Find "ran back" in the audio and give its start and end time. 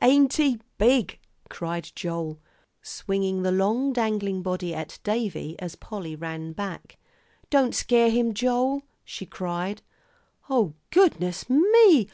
6.14-6.98